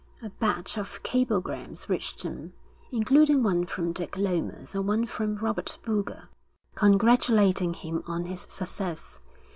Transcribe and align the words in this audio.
A 0.23 0.31
batch 0.31 0.79
of 0.79 1.03
cablegrams 1.03 1.87
reached 1.87 2.23
him, 2.23 2.53
including 2.91 3.43
one 3.43 3.67
from 3.67 3.91
Dick 3.91 4.17
Lomas 4.17 4.73
and 4.73 4.87
one 4.87 5.05
from 5.05 5.35
Robert 5.35 5.77
Boulger, 5.85 6.27
congratulating 6.73 7.75
him 7.75 8.01
on 8.07 8.25
his 8.25 8.41
success. 8.41 9.19